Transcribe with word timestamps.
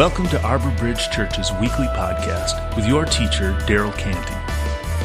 Welcome 0.00 0.28
to 0.28 0.42
Arbor 0.42 0.70
Bridge 0.78 1.10
Church's 1.10 1.52
weekly 1.60 1.86
podcast 1.88 2.74
with 2.74 2.88
your 2.88 3.04
teacher, 3.04 3.52
Daryl 3.66 3.94
Canty. 3.98 4.34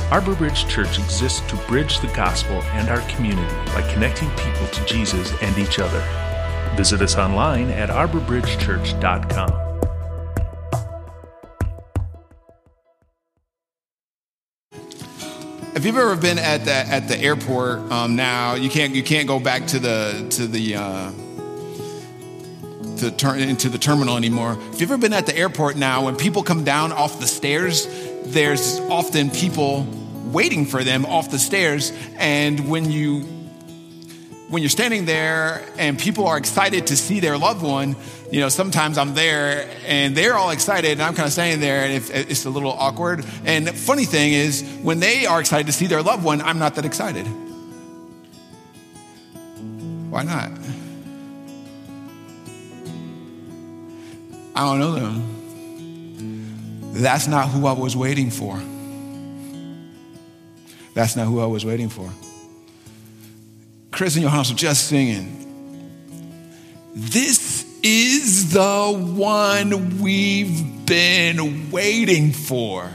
Arbor 0.10 0.36
Bridge 0.36 0.66
Church 0.70 0.98
exists 0.98 1.42
to 1.50 1.58
bridge 1.68 2.00
the 2.00 2.08
gospel 2.16 2.62
and 2.72 2.88
our 2.88 3.02
community 3.10 3.54
by 3.74 3.82
connecting 3.92 4.30
people 4.30 4.66
to 4.68 4.86
Jesus 4.86 5.34
and 5.42 5.58
each 5.58 5.80
other. 5.80 6.00
Visit 6.78 7.02
us 7.02 7.18
online 7.18 7.72
at 7.72 7.90
arborbridgechurch.com. 7.90 9.52
If 15.76 15.86
you've 15.86 15.98
ever 15.98 16.16
been 16.16 16.40
at 16.40 16.64
the 16.64 16.72
at 16.72 17.10
the 17.10 17.20
airport 17.20 17.80
um, 17.92 18.16
now, 18.16 18.54
you 18.54 18.70
can't 18.70 18.96
you 18.96 19.04
can't 19.04 19.28
go 19.28 19.42
back 19.42 19.68
to 19.68 19.80
the 19.80 20.26
to 20.30 20.48
the 20.48 20.76
uh, 20.76 21.12
to 22.98 23.12
turn 23.12 23.40
into 23.40 23.70
the 23.70 23.78
terminal 23.78 24.18
anymore. 24.18 24.58
If 24.72 24.82
you've 24.82 24.92
ever 24.92 24.98
been 24.98 25.14
at 25.14 25.26
the 25.26 25.38
airport 25.38 25.76
now, 25.76 26.06
when 26.06 26.16
people 26.16 26.44
come 26.44 26.64
down 26.64 26.92
off 26.92 27.20
the 27.20 27.28
stairs, 27.28 27.88
there's 28.26 28.80
often 28.82 29.30
people 29.30 29.88
waiting 30.26 30.66
for 30.66 30.84
them 30.84 31.06
off 31.06 31.32
the 31.32 31.40
stairs, 31.40 31.92
and 32.18 32.70
when 32.70 32.92
you 32.92 33.36
when 34.50 34.62
you're 34.62 34.70
standing 34.70 35.06
there 35.06 35.64
and 35.78 35.98
people 35.98 36.28
are 36.28 36.38
excited 36.38 36.88
to 36.88 36.96
see 36.96 37.20
their 37.20 37.38
loved 37.38 37.64
one, 37.64 37.96
you 38.32 38.40
know, 38.40 38.50
sometimes 38.50 38.98
I'm 38.98 39.16
there 39.16 39.68
and 39.88 40.16
they're 40.16 40.36
all 40.36 40.52
excited 40.52 40.92
and 40.92 41.02
I'm 41.02 41.16
kind 41.16 41.26
of 41.26 41.34
standing 41.34 41.60
there 41.60 41.86
and 41.86 42.30
it's 42.30 42.46
a 42.46 42.50
little 42.50 42.72
awkward. 42.72 43.26
And 43.44 43.70
funny 43.70 44.06
thing 44.06 44.34
is, 44.34 44.62
when 44.84 45.00
they 45.00 45.26
are 45.26 45.40
excited 45.40 45.66
to 45.68 45.74
see 45.74 45.88
their 45.88 46.04
loved 46.04 46.24
one, 46.24 46.42
I'm 46.42 46.60
not 46.60 46.76
that 46.76 46.86
excited. 46.86 47.26
Why 50.10 50.24
not? 50.24 50.52
I 54.56 54.64
don't 54.64 54.80
know 54.80 54.94
them. 54.94 56.94
That's 56.94 57.28
not 57.28 57.50
who 57.50 57.68
I 57.68 57.74
was 57.74 57.98
waiting 57.98 58.32
for. 58.32 58.58
That's 60.94 61.18
not 61.18 61.28
who 61.28 61.42
I 61.42 61.46
was 61.46 61.66
waiting 61.66 61.90
for. 61.90 62.10
Chris 63.92 64.16
and 64.16 64.24
Johannes 64.24 64.52
were 64.52 64.58
just 64.58 64.88
singing. 64.88 65.42
This 66.96 67.66
is 67.84 68.54
the 68.54 68.98
one 68.98 70.02
we've 70.02 70.86
been 70.86 71.70
waiting 71.70 72.32
for. 72.32 72.90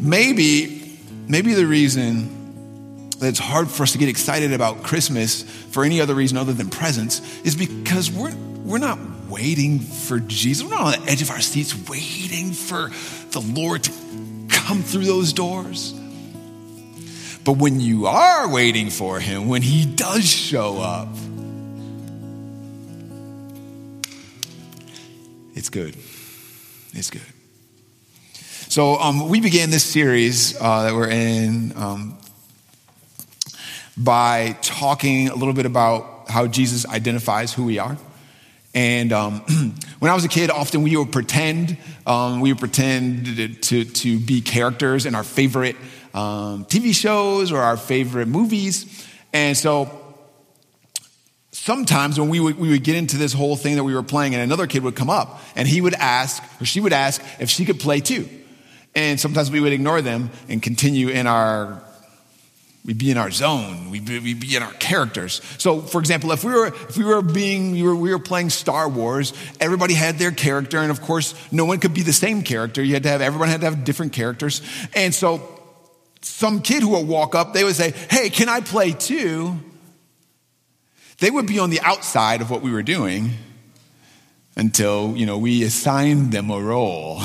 Maybe, 0.00 0.98
maybe 1.28 1.52
the 1.52 1.66
reason 1.66 3.10
that 3.18 3.28
it's 3.28 3.38
hard 3.38 3.68
for 3.68 3.82
us 3.82 3.92
to 3.92 3.98
get 3.98 4.08
excited 4.08 4.54
about 4.54 4.82
Christmas 4.82 5.42
for 5.42 5.84
any 5.84 6.00
other 6.00 6.14
reason 6.14 6.38
other 6.38 6.54
than 6.54 6.70
presents 6.70 7.20
is 7.44 7.54
because 7.54 8.10
we're, 8.10 8.34
we're 8.64 8.78
not 8.78 8.98
waiting 9.28 9.80
for 9.80 10.20
Jesus. 10.20 10.64
We're 10.64 10.70
not 10.70 10.94
on 10.94 11.04
the 11.04 11.10
edge 11.10 11.22
of 11.22 11.30
our 11.30 11.40
seats 11.40 11.74
waiting 11.88 12.52
for 12.52 12.90
the 13.30 13.40
Lord 13.40 13.84
to 13.84 13.92
come 14.48 14.82
through 14.82 15.04
those 15.04 15.32
doors. 15.32 15.92
But 17.44 17.58
when 17.58 17.80
you 17.80 18.06
are 18.06 18.48
waiting 18.48 18.88
for 18.88 19.20
him, 19.20 19.48
when 19.48 19.62
he 19.62 19.84
does 19.84 20.24
show 20.24 20.78
up, 20.78 21.08
it's 25.54 25.68
good. 25.68 25.96
It's 26.94 27.10
good. 27.10 27.22
So 28.68 28.96
um, 28.96 29.28
we 29.28 29.40
began 29.40 29.70
this 29.70 29.84
series 29.84 30.56
uh, 30.60 30.84
that 30.84 30.94
we're 30.94 31.10
in 31.10 31.76
um, 31.76 32.18
by 33.96 34.56
talking 34.62 35.28
a 35.28 35.34
little 35.34 35.54
bit 35.54 35.66
about 35.66 36.30
how 36.30 36.46
Jesus 36.46 36.86
identifies 36.88 37.52
who 37.52 37.64
we 37.64 37.78
are. 37.78 37.98
And 38.74 39.12
um, 39.12 39.40
when 40.00 40.10
I 40.10 40.14
was 40.14 40.24
a 40.24 40.28
kid, 40.28 40.50
often 40.50 40.82
we 40.82 40.96
would 40.96 41.12
pretend, 41.12 41.76
um, 42.06 42.40
we 42.40 42.52
would 42.52 42.58
pretend 42.58 43.62
to, 43.62 43.84
to 43.84 44.18
be 44.18 44.40
characters 44.40 45.06
in 45.06 45.14
our 45.14 45.22
favorite 45.22 45.76
um, 46.12 46.64
TV 46.64 46.94
shows 46.94 47.52
or 47.52 47.58
our 47.58 47.76
favorite 47.76 48.26
movies. 48.26 49.06
And 49.32 49.56
so 49.56 50.00
sometimes 51.52 52.18
when 52.18 52.28
we 52.28 52.40
would, 52.40 52.58
we 52.58 52.68
would 52.70 52.82
get 52.84 52.96
into 52.96 53.16
this 53.16 53.32
whole 53.32 53.56
thing 53.56 53.76
that 53.76 53.84
we 53.84 53.94
were 53.94 54.02
playing 54.02 54.34
and 54.34 54.42
another 54.42 54.66
kid 54.66 54.82
would 54.82 54.96
come 54.96 55.10
up 55.10 55.40
and 55.56 55.68
he 55.68 55.80
would 55.80 55.94
ask, 55.94 56.42
or 56.60 56.64
she 56.64 56.80
would 56.80 56.92
ask 56.92 57.22
if 57.38 57.50
she 57.50 57.64
could 57.64 57.78
play 57.80 58.00
too. 58.00 58.28
And 58.96 59.18
sometimes 59.18 59.50
we 59.50 59.60
would 59.60 59.72
ignore 59.72 60.02
them 60.02 60.30
and 60.48 60.62
continue 60.62 61.08
in 61.08 61.26
our 61.26 61.82
We'd 62.84 62.98
be 62.98 63.10
in 63.10 63.16
our 63.16 63.30
zone. 63.30 63.90
We'd 63.90 64.04
be, 64.04 64.18
we'd 64.18 64.40
be, 64.40 64.56
in 64.56 64.62
our 64.62 64.72
characters. 64.74 65.40
So, 65.56 65.80
for 65.80 66.00
example, 66.00 66.32
if 66.32 66.44
we 66.44 66.52
were 66.52 66.66
if 66.66 66.98
we 66.98 67.04
were 67.04 67.22
being 67.22 67.72
we 67.72 67.82
were, 67.82 67.96
we 67.96 68.10
were 68.10 68.18
playing 68.18 68.50
Star 68.50 68.90
Wars, 68.90 69.32
everybody 69.58 69.94
had 69.94 70.18
their 70.18 70.30
character, 70.30 70.78
and 70.78 70.90
of 70.90 71.00
course, 71.00 71.34
no 71.50 71.64
one 71.64 71.80
could 71.80 71.94
be 71.94 72.02
the 72.02 72.12
same 72.12 72.42
character. 72.42 72.82
You 72.82 72.92
had 72.92 73.04
to 73.04 73.08
have 73.08 73.22
everyone 73.22 73.48
had 73.48 73.60
to 73.62 73.70
have 73.70 73.84
different 73.84 74.12
characters. 74.12 74.60
And 74.94 75.14
so, 75.14 75.62
some 76.20 76.60
kid 76.60 76.82
who 76.82 76.90
would 76.90 77.08
walk 77.08 77.34
up, 77.34 77.54
they 77.54 77.64
would 77.64 77.74
say, 77.74 77.92
"Hey, 78.10 78.28
can 78.28 78.50
I 78.50 78.60
play 78.60 78.92
too?" 78.92 79.58
They 81.20 81.30
would 81.30 81.46
be 81.46 81.58
on 81.58 81.70
the 81.70 81.80
outside 81.80 82.42
of 82.42 82.50
what 82.50 82.60
we 82.60 82.70
were 82.70 82.82
doing 82.82 83.30
until 84.56 85.16
you 85.16 85.24
know 85.24 85.38
we 85.38 85.62
assigned 85.62 86.32
them 86.32 86.50
a 86.50 86.60
role. 86.60 87.22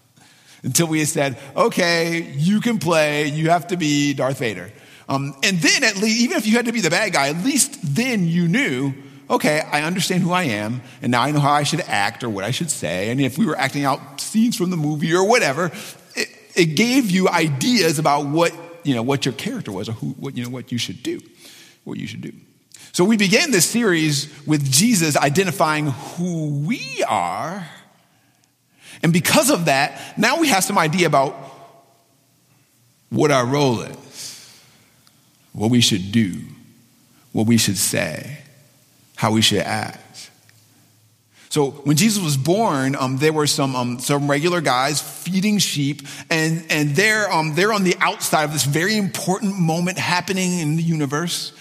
until 0.62 0.86
we 0.86 1.04
said, 1.04 1.36
"Okay, 1.54 2.22
you 2.22 2.62
can 2.62 2.78
play. 2.78 3.26
You 3.26 3.50
have 3.50 3.66
to 3.66 3.76
be 3.76 4.14
Darth 4.14 4.38
Vader." 4.38 4.72
Um, 5.08 5.34
and 5.42 5.58
then, 5.58 5.84
at 5.84 5.96
least, 5.96 6.20
even 6.20 6.36
if 6.36 6.46
you 6.46 6.56
had 6.56 6.66
to 6.66 6.72
be 6.72 6.80
the 6.80 6.90
bad 6.90 7.12
guy, 7.12 7.28
at 7.28 7.44
least 7.44 7.78
then 7.82 8.26
you 8.26 8.48
knew, 8.48 8.94
okay, 9.28 9.60
I 9.60 9.82
understand 9.82 10.22
who 10.22 10.32
I 10.32 10.44
am, 10.44 10.80
and 11.02 11.12
now 11.12 11.22
I 11.22 11.30
know 11.30 11.40
how 11.40 11.52
I 11.52 11.62
should 11.62 11.82
act 11.82 12.24
or 12.24 12.30
what 12.30 12.44
I 12.44 12.50
should 12.50 12.70
say. 12.70 13.10
And 13.10 13.20
if 13.20 13.36
we 13.36 13.44
were 13.44 13.56
acting 13.56 13.84
out 13.84 14.20
scenes 14.20 14.56
from 14.56 14.70
the 14.70 14.76
movie 14.76 15.12
or 15.14 15.26
whatever, 15.28 15.70
it, 16.14 16.28
it 16.54 16.64
gave 16.76 17.10
you 17.10 17.28
ideas 17.28 17.98
about 17.98 18.26
what 18.26 18.52
you 18.82 18.94
know 18.94 19.02
what 19.02 19.24
your 19.24 19.34
character 19.34 19.72
was 19.72 19.88
or 19.88 19.92
who, 19.92 20.08
what 20.12 20.36
you 20.36 20.44
know 20.44 20.50
what 20.50 20.72
you 20.72 20.78
should 20.78 21.02
do, 21.02 21.20
what 21.84 21.98
you 21.98 22.06
should 22.06 22.22
do. 22.22 22.32
So 22.92 23.04
we 23.04 23.16
began 23.16 23.50
this 23.50 23.66
series 23.66 24.32
with 24.46 24.70
Jesus 24.70 25.16
identifying 25.16 25.88
who 25.88 26.60
we 26.60 27.04
are, 27.06 27.68
and 29.02 29.12
because 29.12 29.50
of 29.50 29.66
that, 29.66 30.18
now 30.18 30.38
we 30.38 30.48
have 30.48 30.64
some 30.64 30.78
idea 30.78 31.06
about 31.06 31.34
what 33.10 33.30
our 33.30 33.44
role 33.44 33.82
is 33.82 34.03
what 35.54 35.70
we 35.70 35.80
should 35.80 36.12
do, 36.12 36.40
what 37.32 37.46
we 37.46 37.56
should 37.56 37.78
say, 37.78 38.38
how 39.16 39.32
we 39.32 39.40
should 39.40 39.60
act. 39.60 40.30
So 41.48 41.70
when 41.70 41.96
Jesus 41.96 42.22
was 42.22 42.36
born, 42.36 42.96
um, 42.96 43.18
there 43.18 43.32
were 43.32 43.46
some 43.46 43.76
um, 43.76 44.00
some 44.00 44.28
regular 44.28 44.60
guys 44.60 45.00
feeding 45.00 45.58
sheep, 45.58 46.02
and 46.28 46.64
and 46.68 46.96
they're 46.96 47.32
um, 47.32 47.54
they're 47.54 47.72
on 47.72 47.84
the 47.84 47.94
outside 48.00 48.42
of 48.42 48.52
this 48.52 48.64
very 48.64 48.96
important 48.96 49.56
moment 49.56 49.96
happening 49.96 50.58
in 50.58 50.76
the 50.76 50.82
universe. 50.82 51.52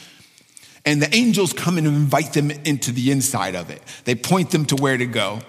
And 0.86 1.02
the 1.02 1.16
angels 1.16 1.54
come 1.54 1.78
and 1.78 1.88
invite 1.88 2.34
them 2.34 2.52
into 2.52 2.92
the 2.92 3.12
inside 3.12 3.56
of 3.56 3.70
it. 3.70 3.82
They 4.04 4.16
point 4.16 4.50
them 4.52 4.66
to 4.66 4.76
where 4.76 4.98
to 4.98 5.06
go. 5.06 5.40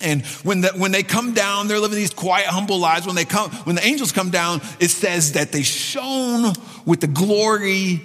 And 0.00 0.24
when, 0.44 0.60
the, 0.60 0.68
when 0.76 0.92
they 0.92 1.02
come 1.02 1.34
down, 1.34 1.66
they're 1.66 1.80
living 1.80 1.96
these 1.96 2.14
quiet, 2.14 2.46
humble 2.46 2.78
lives. 2.78 3.04
When 3.04 3.16
they 3.16 3.24
come, 3.24 3.50
when 3.64 3.74
the 3.74 3.84
angels 3.84 4.12
come 4.12 4.30
down, 4.30 4.60
it 4.78 4.90
says 4.90 5.32
that 5.32 5.50
they 5.50 5.62
shone 5.62 6.52
with 6.88 7.02
the 7.02 7.06
glory 7.06 8.00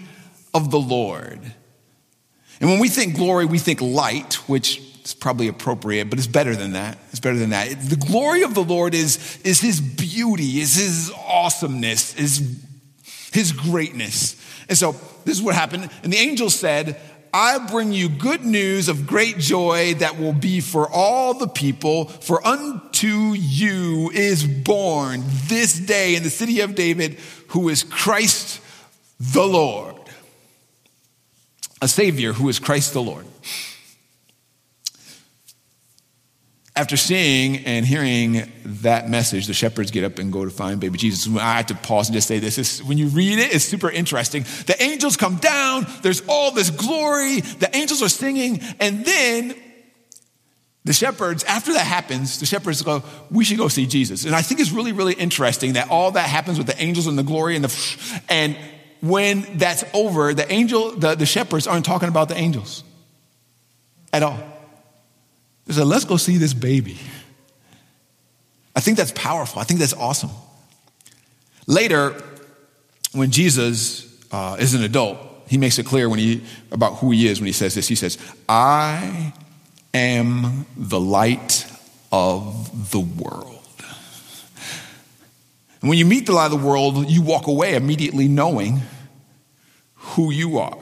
of 0.53 0.69
the 0.69 0.79
Lord. 0.79 1.39
And 2.59 2.69
when 2.69 2.79
we 2.79 2.89
think 2.89 3.15
glory, 3.15 3.45
we 3.45 3.57
think 3.57 3.79
light, 3.79 4.33
which 4.49 4.81
is 5.05 5.13
probably 5.13 5.47
appropriate, 5.47 6.09
but 6.09 6.19
it's 6.19 6.27
better 6.27 6.53
than 6.53 6.73
that. 6.73 6.97
It's 7.09 7.21
better 7.21 7.37
than 7.37 7.51
that. 7.51 7.69
The 7.79 7.95
glory 7.95 8.43
of 8.43 8.55
the 8.55 8.63
Lord 8.63 8.93
is, 8.93 9.39
is 9.45 9.61
his 9.61 9.79
beauty, 9.79 10.59
is 10.59 10.75
his 10.75 11.13
awesomeness, 11.25 12.13
is 12.15 12.61
his 13.31 13.53
greatness. 13.53 14.35
And 14.67 14.77
so 14.77 14.97
this 15.23 15.37
is 15.37 15.41
what 15.41 15.55
happened. 15.55 15.89
And 16.03 16.11
the 16.11 16.17
angel 16.17 16.49
said, 16.49 16.99
I 17.33 17.59
bring 17.59 17.93
you 17.93 18.09
good 18.09 18.43
news 18.43 18.89
of 18.89 19.07
great 19.07 19.37
joy 19.37 19.93
that 19.95 20.19
will 20.19 20.33
be 20.33 20.59
for 20.59 20.89
all 20.91 21.33
the 21.33 21.47
people. 21.47 22.05
For 22.05 22.45
unto 22.45 23.31
you 23.31 24.11
is 24.13 24.45
born 24.45 25.23
this 25.47 25.79
day 25.79 26.15
in 26.15 26.23
the 26.23 26.29
city 26.29 26.59
of 26.59 26.75
David, 26.75 27.17
who 27.47 27.69
is 27.69 27.83
Christ 27.83 28.59
the 29.19 29.45
Lord. 29.45 29.95
A 31.81 31.87
Savior 31.87 32.33
who 32.33 32.49
is 32.49 32.59
Christ 32.59 32.93
the 32.93 33.01
Lord. 33.01 33.25
After 36.75 36.97
seeing 36.97 37.57
and 37.65 37.85
hearing 37.85 38.51
that 38.65 39.07
message, 39.07 39.45
the 39.45 39.53
shepherds 39.53 39.91
get 39.91 40.03
up 40.03 40.17
and 40.17 40.33
go 40.33 40.43
to 40.43 40.49
find 40.49 40.79
baby 40.79 40.97
Jesus. 40.97 41.31
I 41.35 41.57
have 41.57 41.67
to 41.67 41.75
pause 41.75 42.07
and 42.07 42.15
just 42.15 42.27
say 42.27 42.39
this. 42.39 42.57
It's, 42.57 42.81
when 42.81 42.97
you 42.97 43.09
read 43.09 43.37
it, 43.37 43.53
it's 43.53 43.65
super 43.65 43.91
interesting. 43.91 44.43
The 44.65 44.81
angels 44.81 45.15
come 45.15 45.35
down, 45.35 45.85
there's 46.01 46.23
all 46.27 46.51
this 46.51 46.71
glory, 46.71 47.41
the 47.41 47.69
angels 47.75 48.01
are 48.01 48.09
singing, 48.09 48.59
and 48.79 49.05
then 49.05 49.55
the 50.85 50.93
shepherds, 50.93 51.43
after 51.45 51.73
that 51.73 51.85
happens, 51.85 52.39
the 52.39 52.45
shepherds 52.45 52.81
go, 52.81 53.03
We 53.31 53.45
should 53.45 53.57
go 53.57 53.69
see 53.69 53.85
Jesus. 53.85 54.25
And 54.25 54.35
I 54.35 54.41
think 54.41 54.59
it's 54.59 54.71
really, 54.71 54.91
really 54.91 55.13
interesting 55.13 55.73
that 55.73 55.89
all 55.89 56.11
that 56.11 56.27
happens 56.27 56.57
with 56.57 56.67
the 56.67 56.81
angels 56.81 57.07
and 57.07 57.17
the 57.17 57.23
glory 57.23 57.55
and 57.55 57.63
the, 57.63 58.23
and 58.29 58.57
when 59.03 59.45
that's 59.57 59.83
over, 59.93 60.33
the 60.33 60.49
angel, 60.49 60.91
the, 60.91 61.13
the 61.13 61.25
shepherds 61.25 61.67
aren't 61.67 61.83
talking 61.83 62.07
about 62.07 62.29
the 62.29 62.37
angels 62.37 62.85
at 64.13 64.23
all. 64.23 64.39
They 65.65 65.73
said, 65.73 65.87
let's 65.87 66.05
go 66.05 66.15
see 66.15 66.37
this 66.37 66.53
baby. 66.53 66.97
I 68.73 68.79
think 68.79 68.95
that's 68.95 69.11
powerful. 69.11 69.59
I 69.59 69.65
think 69.65 69.81
that's 69.81 69.93
awesome. 69.93 70.29
Later, 71.67 72.15
when 73.11 73.29
Jesus 73.29 74.07
uh, 74.31 74.55
is 74.57 74.73
an 74.73 74.83
adult, 74.83 75.17
he 75.49 75.57
makes 75.57 75.77
it 75.79 75.85
clear 75.85 76.07
when 76.07 76.19
he, 76.19 76.41
about 76.71 76.95
who 76.99 77.11
he 77.11 77.27
is 77.27 77.41
when 77.41 77.47
he 77.47 77.51
says 77.53 77.75
this. 77.75 77.89
He 77.89 77.95
says, 77.95 78.17
I 78.47 79.33
am 79.93 80.65
the 80.77 80.99
light 80.99 81.69
of 82.09 82.91
the 82.91 83.01
world. 83.01 83.49
And 85.81 85.89
when 85.89 85.97
you 85.97 86.05
meet 86.05 86.25
the 86.25 86.31
light 86.31 86.53
of 86.53 86.61
the 86.61 86.65
world, 86.65 87.09
you 87.09 87.21
walk 87.21 87.47
away 87.47 87.75
immediately 87.75 88.29
knowing 88.29 88.81
who 90.15 90.31
you 90.31 90.57
are 90.57 90.77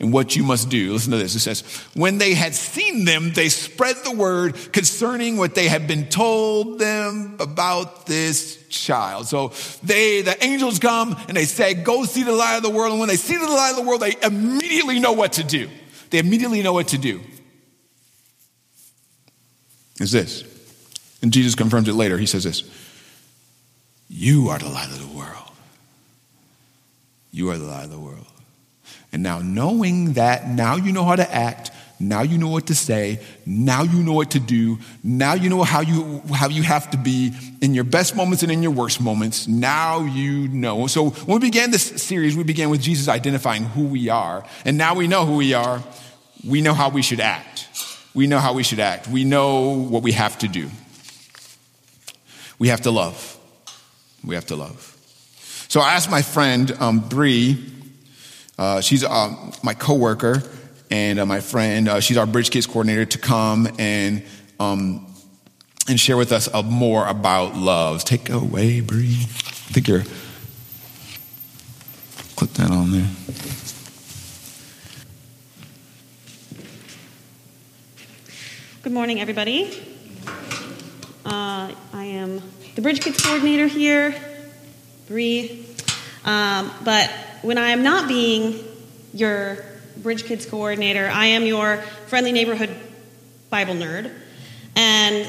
and 0.00 0.12
what 0.12 0.34
you 0.34 0.42
must 0.42 0.70
do. 0.70 0.92
Listen 0.92 1.12
to 1.12 1.18
this. 1.18 1.34
It 1.34 1.40
says, 1.40 1.60
When 1.94 2.18
they 2.18 2.34
had 2.34 2.54
seen 2.54 3.04
them, 3.04 3.32
they 3.32 3.50
spread 3.50 3.96
the 4.02 4.12
word 4.12 4.54
concerning 4.72 5.36
what 5.36 5.54
they 5.54 5.68
had 5.68 5.86
been 5.86 6.08
told 6.08 6.78
them 6.78 7.36
about 7.38 8.06
this 8.06 8.66
child. 8.68 9.26
So 9.26 9.52
they, 9.82 10.22
the 10.22 10.42
angels 10.42 10.78
come 10.78 11.16
and 11.28 11.36
they 11.36 11.44
say, 11.44 11.74
Go 11.74 12.04
see 12.04 12.22
the 12.22 12.32
light 12.32 12.56
of 12.56 12.62
the 12.62 12.70
world. 12.70 12.92
And 12.92 13.00
when 13.00 13.10
they 13.10 13.16
see 13.16 13.36
the 13.36 13.44
light 13.44 13.70
of 13.70 13.76
the 13.76 13.88
world, 13.88 14.00
they 14.00 14.16
immediately 14.22 14.98
know 14.98 15.12
what 15.12 15.34
to 15.34 15.44
do. 15.44 15.68
They 16.08 16.18
immediately 16.18 16.62
know 16.62 16.72
what 16.72 16.88
to 16.88 16.98
do. 16.98 17.20
Is 20.00 20.12
this. 20.12 20.44
And 21.22 21.30
Jesus 21.30 21.54
confirms 21.54 21.88
it 21.88 21.92
later. 21.92 22.16
He 22.16 22.24
says 22.24 22.44
this 22.44 22.64
You 24.08 24.48
are 24.48 24.58
the 24.58 24.70
light 24.70 24.88
of 24.88 24.98
the 24.98 25.16
world. 25.16 25.49
You 27.32 27.50
are 27.50 27.58
the 27.58 27.64
light 27.64 27.84
of 27.84 27.90
the 27.90 27.98
world. 27.98 28.26
And 29.12 29.22
now, 29.22 29.38
knowing 29.40 30.14
that, 30.14 30.48
now 30.48 30.76
you 30.76 30.92
know 30.92 31.04
how 31.04 31.16
to 31.16 31.34
act. 31.34 31.70
Now 32.02 32.22
you 32.22 32.38
know 32.38 32.48
what 32.48 32.68
to 32.68 32.74
say. 32.74 33.20
Now 33.44 33.82
you 33.82 34.02
know 34.02 34.14
what 34.14 34.30
to 34.30 34.40
do. 34.40 34.78
Now 35.04 35.34
you 35.34 35.50
know 35.50 35.62
how 35.62 35.82
you, 35.82 36.22
how 36.32 36.48
you 36.48 36.62
have 36.62 36.90
to 36.92 36.96
be 36.96 37.32
in 37.60 37.74
your 37.74 37.84
best 37.84 38.16
moments 38.16 38.42
and 38.42 38.50
in 38.50 38.62
your 38.62 38.72
worst 38.72 39.02
moments. 39.02 39.46
Now 39.46 40.00
you 40.00 40.48
know. 40.48 40.86
So 40.86 41.10
when 41.10 41.40
we 41.40 41.48
began 41.48 41.70
this 41.70 42.02
series, 42.02 42.36
we 42.36 42.42
began 42.42 42.70
with 42.70 42.80
Jesus 42.80 43.06
identifying 43.06 43.64
who 43.64 43.84
we 43.84 44.08
are. 44.08 44.46
And 44.64 44.78
now 44.78 44.94
we 44.94 45.08
know 45.08 45.26
who 45.26 45.36
we 45.36 45.52
are. 45.52 45.82
We 46.42 46.62
know 46.62 46.72
how 46.72 46.88
we 46.88 47.02
should 47.02 47.20
act. 47.20 47.68
We 48.14 48.26
know 48.26 48.38
how 48.38 48.54
we 48.54 48.62
should 48.62 48.80
act. 48.80 49.06
We 49.06 49.24
know 49.24 49.68
what 49.68 50.02
we 50.02 50.12
have 50.12 50.38
to 50.38 50.48
do. 50.48 50.70
We 52.58 52.68
have 52.68 52.80
to 52.82 52.90
love. 52.90 53.38
We 54.24 54.34
have 54.36 54.46
to 54.46 54.56
love. 54.56 54.96
So 55.70 55.80
I 55.80 55.92
asked 55.92 56.10
my 56.10 56.20
friend, 56.20 56.72
um, 56.80 56.98
Bree, 56.98 57.64
uh, 58.58 58.80
she's 58.80 59.04
uh, 59.04 59.52
my 59.62 59.72
coworker 59.72 60.42
and 60.90 61.20
uh, 61.20 61.26
my 61.26 61.38
friend. 61.38 61.88
Uh, 61.88 62.00
she's 62.00 62.16
our 62.16 62.26
Bridge 62.26 62.50
Kids 62.50 62.66
coordinator 62.66 63.04
to 63.04 63.18
come 63.18 63.68
and 63.78 64.24
um, 64.58 65.06
and 65.88 66.00
share 66.00 66.16
with 66.16 66.32
us 66.32 66.52
uh, 66.52 66.62
more 66.62 67.06
about 67.06 67.54
love. 67.54 68.02
Take 68.02 68.30
away, 68.30 68.80
Bree. 68.80 69.14
I 69.20 69.72
think 69.72 69.86
you're 69.86 70.02
click 72.34 72.52
that 72.54 72.72
on 72.72 72.90
there. 72.90 73.08
Good 78.82 78.92
morning, 78.92 79.20
everybody. 79.20 79.70
Uh, 81.24 81.72
I 81.92 82.04
am 82.06 82.42
the 82.74 82.82
Bridge 82.82 83.00
Kids 83.00 83.22
coordinator 83.22 83.68
here, 83.68 84.16
Bree. 85.10 85.66
Um, 86.24 86.70
but 86.84 87.10
when 87.42 87.58
I 87.58 87.70
am 87.70 87.82
not 87.82 88.06
being 88.06 88.62
your 89.12 89.58
Bridge 89.96 90.22
Kids 90.22 90.46
coordinator, 90.46 91.10
I 91.12 91.26
am 91.26 91.46
your 91.46 91.78
friendly 92.06 92.30
neighborhood 92.30 92.70
Bible 93.50 93.74
nerd. 93.74 94.12
And 94.76 95.28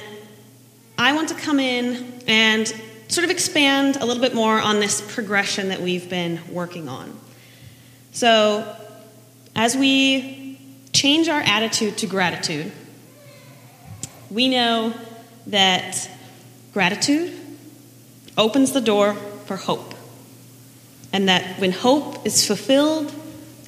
I 0.99 1.13
want 1.13 1.29
to 1.29 1.33
come 1.33 1.59
in 1.59 2.21
and 2.27 2.67
sort 3.07 3.25
of 3.25 3.31
expand 3.31 3.95
a 3.95 4.05
little 4.05 4.21
bit 4.21 4.35
more 4.35 4.61
on 4.61 4.79
this 4.79 5.01
progression 5.15 5.69
that 5.69 5.81
we've 5.81 6.07
been 6.07 6.39
working 6.51 6.87
on. 6.87 7.19
So, 8.11 8.75
as 9.55 9.75
we 9.75 10.59
change 10.93 11.27
our 11.27 11.41
attitude 11.41 11.97
to 11.97 12.05
gratitude, 12.05 12.71
we 14.29 14.47
know 14.47 14.93
that 15.47 16.07
gratitude 16.71 17.35
opens 18.37 18.73
the 18.73 18.81
door 18.81 19.17
for 19.51 19.57
hope 19.57 19.93
and 21.11 21.27
that 21.27 21.59
when 21.59 21.73
hope 21.73 22.25
is 22.25 22.47
fulfilled, 22.47 23.13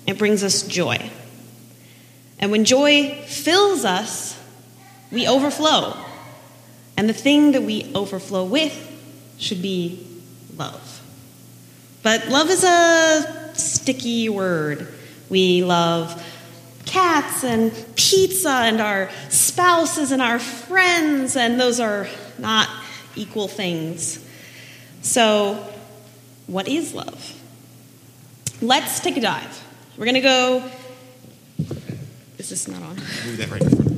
it 0.08 0.18
brings 0.18 0.42
us 0.42 0.62
joy. 0.62 1.12
And 2.40 2.52
when 2.52 2.64
joy 2.64 3.22
fills 3.26 3.84
us, 3.84 4.42
we 5.12 5.28
overflow. 5.28 5.98
And 6.96 7.10
the 7.10 7.14
thing 7.14 7.52
that 7.52 7.64
we 7.64 7.92
overflow 7.94 8.46
with 8.46 8.74
should 9.38 9.62
be 9.62 10.08
love. 10.56 11.02
But 12.02 12.30
love 12.30 12.50
is 12.50 12.64
a 12.64 13.52
sticky 13.56 14.30
word. 14.30 14.88
We 15.28 15.66
love 15.66 16.24
cats 16.86 17.44
and 17.44 17.74
pizza 17.98 18.52
and 18.52 18.80
our 18.80 19.10
spouses 19.28 20.14
and 20.14 20.22
our 20.22 20.40
friends, 20.40 21.36
and 21.36 21.60
those 21.60 21.82
are 21.82 22.08
not 22.38 22.70
equal 23.18 23.50
things. 23.50 24.26
So, 25.02 25.72
what 26.48 26.68
is 26.68 26.94
love? 26.94 27.40
Let's 28.62 29.00
take 29.00 29.18
a 29.18 29.22
dive. 29.22 29.64
We're 29.98 30.06
going 30.06 30.16
to 30.16 30.22
go. 30.22 30.70
Is 32.38 32.50
this 32.50 32.68
not 32.68 32.82
on? 32.82 32.96
Move 32.96 33.38
that 33.38 33.50
right 33.50 33.62
in 33.62 33.70
front. 33.70 33.94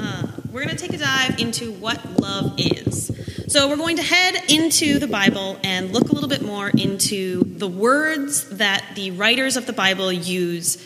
Uh, 0.00 0.26
we're 0.52 0.64
going 0.64 0.76
to 0.76 0.82
take 0.82 0.92
a 0.92 0.98
dive 0.98 1.38
into 1.40 1.72
what 1.72 2.20
love 2.20 2.54
is. 2.58 3.10
So, 3.48 3.68
we're 3.68 3.76
going 3.76 3.96
to 3.96 4.02
head 4.02 4.50
into 4.50 4.98
the 4.98 5.08
Bible 5.08 5.58
and 5.64 5.92
look 5.92 6.10
a 6.10 6.12
little 6.12 6.28
bit 6.28 6.42
more 6.42 6.68
into 6.68 7.42
the 7.44 7.66
words 7.66 8.48
that 8.58 8.84
the 8.94 9.10
writers 9.10 9.56
of 9.56 9.66
the 9.66 9.72
Bible 9.72 10.12
use 10.12 10.78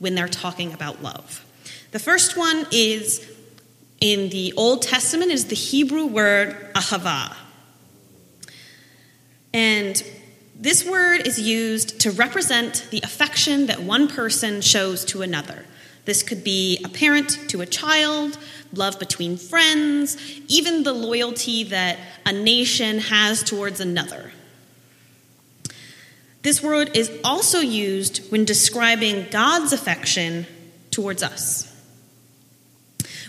when 0.00 0.16
they're 0.16 0.26
talking 0.26 0.72
about 0.72 1.02
love. 1.02 1.44
The 1.92 1.98
first 1.98 2.36
one 2.36 2.66
is 2.72 3.28
in 4.00 4.30
the 4.30 4.52
Old 4.56 4.82
Testament 4.82 5.30
is 5.30 5.46
the 5.46 5.54
Hebrew 5.54 6.06
word 6.06 6.72
ahava. 6.74 7.36
And 9.52 10.02
this 10.54 10.84
word 10.84 11.26
is 11.26 11.40
used 11.40 12.00
to 12.00 12.10
represent 12.10 12.86
the 12.90 13.00
affection 13.02 13.66
that 13.66 13.82
one 13.82 14.08
person 14.08 14.60
shows 14.60 15.04
to 15.06 15.22
another. 15.22 15.64
This 16.04 16.22
could 16.22 16.44
be 16.44 16.80
a 16.84 16.88
parent 16.88 17.38
to 17.48 17.60
a 17.60 17.66
child, 17.66 18.38
love 18.72 18.98
between 18.98 19.36
friends, 19.36 20.16
even 20.48 20.82
the 20.82 20.92
loyalty 20.92 21.64
that 21.64 21.98
a 22.26 22.32
nation 22.32 22.98
has 22.98 23.42
towards 23.42 23.80
another. 23.80 24.32
This 26.42 26.62
word 26.62 26.96
is 26.96 27.10
also 27.22 27.58
used 27.58 28.30
when 28.30 28.44
describing 28.44 29.26
God's 29.30 29.72
affection 29.72 30.46
towards 30.90 31.22
us. 31.22 31.66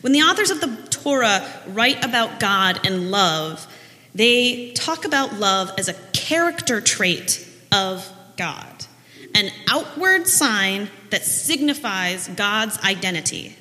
When 0.02 0.14
the 0.14 0.22
authors 0.22 0.50
of 0.50 0.62
the 0.62 0.76
Torah 0.90 1.48
write 1.68 2.04
about 2.04 2.40
God 2.40 2.86
and 2.86 3.12
love, 3.12 3.68
they 4.14 4.72
talk 4.72 5.06
about 5.06 5.34
love 5.34 5.72
as 5.78 5.88
a 5.88 5.94
character 6.12 6.82
trait 6.82 7.48
of 7.72 8.08
God, 8.38 8.86
an 9.34 9.50
outward 9.70 10.28
sign 10.28 10.90
that 11.10 11.24
signifies 11.24 12.28
God's 12.28 12.78
identity. 12.80 13.56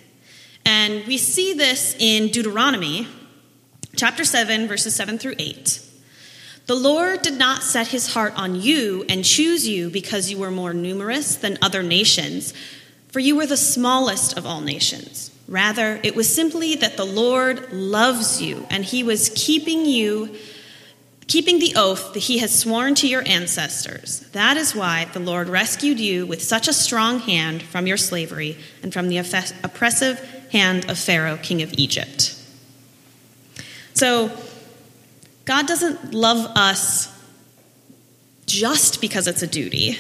And 0.64 1.06
we 1.06 1.18
see 1.18 1.54
this 1.54 1.94
in 1.98 2.28
Deuteronomy 2.28 3.06
chapter 3.96 4.24
7, 4.24 4.68
verses 4.68 4.94
7 4.94 5.18
through 5.18 5.34
8. 5.38 5.80
The 6.66 6.74
Lord 6.74 7.22
did 7.22 7.34
not 7.34 7.62
set 7.62 7.88
his 7.88 8.14
heart 8.14 8.34
on 8.36 8.54
you 8.54 9.04
and 9.08 9.24
choose 9.24 9.66
you 9.66 9.90
because 9.90 10.30
you 10.30 10.38
were 10.38 10.50
more 10.50 10.72
numerous 10.72 11.36
than 11.36 11.58
other 11.60 11.82
nations, 11.82 12.54
for 13.12 13.20
you 13.20 13.36
were 13.36 13.46
the 13.46 13.56
smallest 13.56 14.36
of 14.36 14.46
all 14.46 14.60
nations. 14.60 15.30
Rather, 15.48 16.00
it 16.04 16.14
was 16.14 16.32
simply 16.32 16.76
that 16.76 16.96
the 16.96 17.04
Lord 17.04 17.72
loves 17.72 18.40
you 18.40 18.66
and 18.70 18.84
he 18.84 19.02
was 19.02 19.32
keeping 19.34 19.84
you, 19.84 20.36
keeping 21.26 21.58
the 21.58 21.74
oath 21.74 22.12
that 22.12 22.20
he 22.20 22.38
has 22.38 22.56
sworn 22.56 22.94
to 22.96 23.08
your 23.08 23.26
ancestors. 23.26 24.20
That 24.30 24.56
is 24.56 24.76
why 24.76 25.06
the 25.12 25.18
Lord 25.18 25.48
rescued 25.48 25.98
you 25.98 26.24
with 26.24 26.40
such 26.40 26.68
a 26.68 26.72
strong 26.72 27.18
hand 27.18 27.62
from 27.62 27.88
your 27.88 27.96
slavery 27.96 28.58
and 28.82 28.92
from 28.92 29.08
the 29.08 29.18
oppressive 29.18 30.20
hand 30.52 30.88
of 30.88 30.98
Pharaoh, 30.98 31.36
king 31.36 31.62
of 31.62 31.72
Egypt. 31.74 32.36
So, 33.94 34.30
God 35.44 35.66
doesn't 35.66 36.14
love 36.14 36.46
us 36.56 37.12
just 38.46 39.00
because 39.00 39.26
it's 39.26 39.42
a 39.42 39.48
duty. 39.48 39.98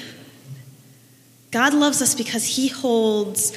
God 1.50 1.74
loves 1.74 2.00
us 2.00 2.14
because 2.14 2.56
he 2.56 2.68
holds 2.68 3.56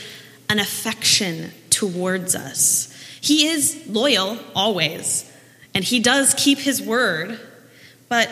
an 0.50 0.60
affection 0.60 1.52
towards 1.70 2.36
us. 2.36 2.90
He 3.22 3.48
is 3.48 3.84
loyal 3.88 4.38
always, 4.56 5.32
and 5.74 5.84
he 5.84 6.00
does 6.00 6.34
keep 6.38 6.60
his 6.60 6.82
word, 6.82 7.40
but 8.10 8.30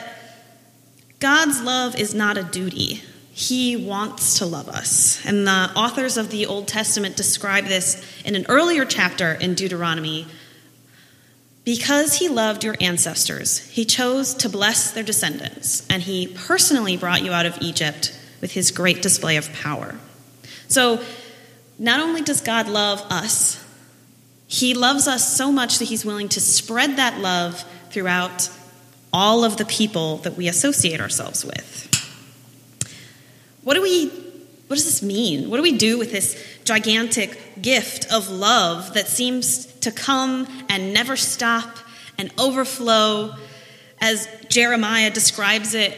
God's 1.19 1.61
love 1.61 1.95
is 1.99 2.13
not 2.13 2.37
a 2.37 2.43
duty. 2.43 3.01
He 3.31 3.77
wants 3.77 4.39
to 4.39 4.45
love 4.45 4.67
us. 4.67 5.23
And 5.25 5.47
the 5.47 5.71
authors 5.75 6.17
of 6.17 6.29
the 6.29 6.45
Old 6.45 6.67
Testament 6.67 7.15
describe 7.15 7.65
this 7.65 8.03
in 8.25 8.35
an 8.35 8.45
earlier 8.49 8.85
chapter 8.85 9.33
in 9.33 9.53
Deuteronomy. 9.53 10.27
Because 11.63 12.15
he 12.15 12.27
loved 12.27 12.63
your 12.63 12.75
ancestors, 12.81 13.59
he 13.69 13.85
chose 13.85 14.33
to 14.35 14.49
bless 14.49 14.91
their 14.91 15.03
descendants, 15.03 15.85
and 15.89 16.01
he 16.01 16.27
personally 16.27 16.97
brought 16.97 17.23
you 17.23 17.31
out 17.31 17.45
of 17.45 17.61
Egypt 17.61 18.17
with 18.41 18.51
his 18.51 18.71
great 18.71 19.01
display 19.01 19.37
of 19.37 19.51
power. 19.53 19.95
So, 20.67 21.01
not 21.79 21.99
only 21.99 22.21
does 22.21 22.41
God 22.41 22.67
love 22.67 23.01
us, 23.09 23.63
he 24.47 24.73
loves 24.73 25.07
us 25.07 25.35
so 25.35 25.51
much 25.51 25.79
that 25.79 25.85
he's 25.85 26.03
willing 26.03 26.29
to 26.29 26.41
spread 26.41 26.97
that 26.97 27.19
love 27.19 27.63
throughout 27.89 28.49
all 29.13 29.43
of 29.43 29.57
the 29.57 29.65
people 29.65 30.17
that 30.17 30.35
we 30.35 30.47
associate 30.47 30.99
ourselves 30.99 31.45
with. 31.45 31.87
What 33.63 33.75
do 33.75 33.81
we 33.81 34.09
what 34.67 34.77
does 34.77 34.85
this 34.85 35.03
mean? 35.03 35.49
What 35.49 35.57
do 35.57 35.63
we 35.63 35.77
do 35.77 35.97
with 35.97 36.13
this 36.13 36.41
gigantic 36.63 37.61
gift 37.61 38.09
of 38.09 38.29
love 38.29 38.93
that 38.93 39.05
seems 39.05 39.65
to 39.81 39.91
come 39.91 40.47
and 40.69 40.93
never 40.93 41.17
stop 41.17 41.77
and 42.17 42.31
overflow 42.39 43.35
as 43.99 44.29
Jeremiah 44.47 45.09
describes 45.09 45.73
it 45.73 45.97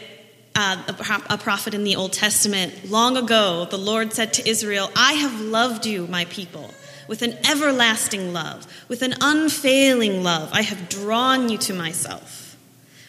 uh, 0.54 0.82
a, 1.28 1.38
prophet 1.38 1.74
in 1.74 1.84
the 1.84 1.96
Old 1.96 2.12
Testament. 2.12 2.90
Long 2.90 3.16
ago, 3.16 3.66
the 3.70 3.78
Lord 3.78 4.12
said 4.12 4.34
to 4.34 4.48
Israel, 4.48 4.90
I 4.96 5.14
have 5.14 5.40
loved 5.40 5.84
you, 5.86 6.06
my 6.06 6.26
people, 6.26 6.72
with 7.08 7.22
an 7.22 7.36
everlasting 7.48 8.32
love, 8.32 8.66
with 8.88 9.02
an 9.02 9.14
unfailing 9.20 10.22
love. 10.22 10.50
I 10.52 10.62
have 10.62 10.88
drawn 10.88 11.48
you 11.48 11.58
to 11.58 11.74
myself. 11.74 12.56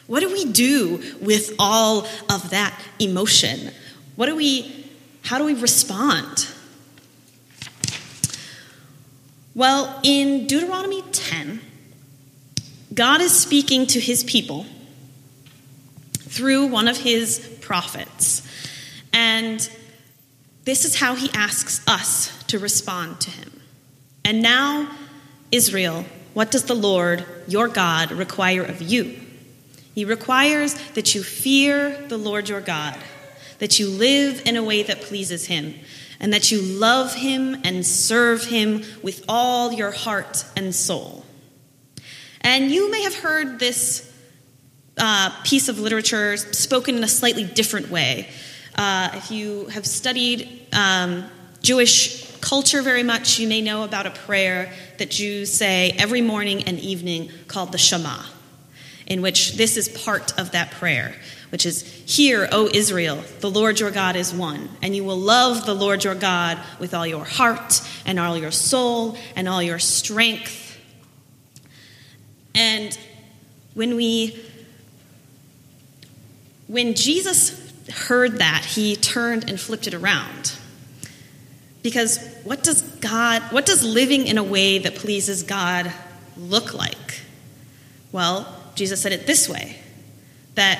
What 0.07 0.19
do 0.21 0.31
we 0.31 0.45
do 0.45 1.01
with 1.21 1.53
all 1.59 2.07
of 2.29 2.49
that 2.49 2.79
emotion? 2.99 3.71
What 4.15 4.27
do 4.27 4.35
we, 4.35 4.89
how 5.23 5.37
do 5.37 5.45
we 5.45 5.53
respond? 5.53 6.47
Well, 9.53 9.99
in 10.03 10.47
Deuteronomy 10.47 11.01
10, 11.11 11.61
God 12.93 13.21
is 13.21 13.31
speaking 13.31 13.85
to 13.87 13.99
his 13.99 14.23
people 14.23 14.65
through 16.27 16.67
one 16.67 16.87
of 16.87 16.97
his 16.97 17.39
prophets. 17.61 18.41
And 19.13 19.67
this 20.63 20.85
is 20.85 20.99
how 20.99 21.15
he 21.15 21.29
asks 21.33 21.81
us 21.87 22.43
to 22.45 22.59
respond 22.59 23.21
to 23.21 23.31
him. 23.31 23.61
And 24.23 24.41
now, 24.41 24.89
Israel, 25.51 26.05
what 26.33 26.51
does 26.51 26.65
the 26.65 26.75
Lord, 26.75 27.25
your 27.47 27.67
God, 27.67 28.11
require 28.11 28.63
of 28.63 28.81
you? 28.81 29.19
He 29.93 30.03
requires 30.03 30.73
that 30.91 31.15
you 31.15 31.23
fear 31.23 32.05
the 32.07 32.17
Lord 32.17 32.49
your 32.49 32.61
God 32.61 32.97
that 33.59 33.79
you 33.79 33.87
live 33.87 34.41
in 34.45 34.55
a 34.55 34.63
way 34.63 34.83
that 34.83 35.01
pleases 35.01 35.45
Him, 35.47 35.75
and 36.19 36.33
that 36.33 36.51
you 36.51 36.61
love 36.61 37.13
Him 37.13 37.57
and 37.63 37.85
serve 37.85 38.45
Him 38.45 38.83
with 39.01 39.23
all 39.27 39.71
your 39.71 39.91
heart 39.91 40.45
and 40.55 40.73
soul. 40.73 41.25
And 42.41 42.71
you 42.71 42.91
may 42.91 43.03
have 43.03 43.15
heard 43.15 43.59
this 43.59 44.11
uh, 44.97 45.29
piece 45.43 45.69
of 45.69 45.79
literature 45.79 46.37
spoken 46.37 46.95
in 46.95 47.03
a 47.03 47.07
slightly 47.07 47.43
different 47.43 47.89
way. 47.89 48.29
Uh, 48.75 49.09
if 49.13 49.31
you 49.31 49.65
have 49.67 49.85
studied 49.85 50.67
um, 50.73 51.25
Jewish 51.61 52.31
culture 52.41 52.81
very 52.81 53.03
much, 53.03 53.39
you 53.39 53.47
may 53.47 53.61
know 53.61 53.83
about 53.83 54.05
a 54.05 54.11
prayer 54.11 54.71
that 54.97 55.09
Jews 55.09 55.51
say 55.51 55.95
every 55.97 56.21
morning 56.21 56.63
and 56.63 56.79
evening 56.79 57.29
called 57.47 57.71
the 57.71 57.77
Shema, 57.77 58.23
in 59.07 59.21
which 59.21 59.53
this 59.53 59.77
is 59.77 59.89
part 59.89 60.37
of 60.39 60.51
that 60.51 60.71
prayer 60.71 61.15
which 61.55 61.65
is, 61.65 61.83
Hear, 62.05 62.49
O 62.51 62.67
Israel, 62.73 63.23
the 63.39 63.49
Lord 63.49 63.79
your 63.79 63.89
God 63.89 64.17
is 64.17 64.33
one, 64.33 64.67
and 64.81 64.93
you 64.93 65.05
will 65.05 65.17
love 65.17 65.65
the 65.65 65.73
Lord 65.73 66.03
your 66.03 66.13
God 66.13 66.59
with 66.79 66.93
all 66.93 67.07
your 67.07 67.23
heart 67.23 67.81
and 68.05 68.19
all 68.19 68.37
your 68.37 68.51
soul 68.51 69.17
and 69.37 69.47
all 69.47 69.63
your 69.63 69.79
strength. 69.79 70.77
And 72.53 72.97
when 73.73 73.95
we 73.95 74.37
when 76.67 76.95
Jesus 76.95 77.61
heard 77.89 78.39
that, 78.39 78.65
he 78.65 78.95
turned 78.95 79.49
and 79.49 79.59
flipped 79.59 79.87
it 79.87 79.93
around. 79.93 80.53
Because 81.83 82.17
what 82.43 82.63
does 82.63 82.81
God, 82.81 83.43
what 83.51 83.65
does 83.65 83.83
living 83.83 84.25
in 84.25 84.37
a 84.37 84.43
way 84.43 84.79
that 84.79 84.95
pleases 84.95 85.43
God 85.43 85.91
look 86.35 86.73
like? 86.73 87.21
Well, 88.11 88.47
Jesus 88.73 89.01
said 89.01 89.11
it 89.11 89.27
this 89.27 89.47
way 89.47 89.77
that 90.55 90.79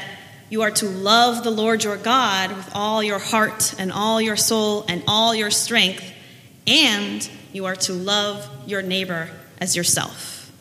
you 0.50 0.62
are 0.62 0.72
to 0.72 0.88
love 0.88 1.44
the 1.44 1.51
Lord 1.51 1.84
your 1.84 1.98
God 1.98 2.56
with 2.56 2.72
all 2.74 3.04
your 3.04 3.20
heart 3.20 3.75
and 3.77 3.92
all 3.92 4.22
your 4.22 4.38
soul 4.38 4.86
and 4.88 5.04
all 5.08 5.36
your 5.36 5.51
strength, 5.51 6.04
and 6.65 7.30
you 7.51 7.65
are 7.65 7.75
to 7.75 7.94
love 7.94 8.48
your 8.65 8.82
neighbor 8.82 9.30
as 9.60 9.75
yourself. 9.75 10.51